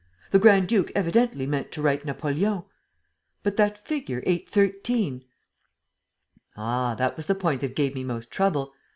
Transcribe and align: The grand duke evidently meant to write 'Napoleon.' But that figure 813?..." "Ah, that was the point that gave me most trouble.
The 0.31 0.39
grand 0.39 0.67
duke 0.67 0.91
evidently 0.95 1.45
meant 1.45 1.71
to 1.73 1.81
write 1.83 2.03
'Napoleon.' 2.05 2.63
But 3.43 3.55
that 3.57 3.77
figure 3.77 4.23
813?..." 4.25 5.23
"Ah, 6.57 6.95
that 6.95 7.15
was 7.15 7.27
the 7.27 7.35
point 7.35 7.61
that 7.61 7.75
gave 7.75 7.93
me 7.93 8.03
most 8.03 8.31
trouble. 8.31 8.73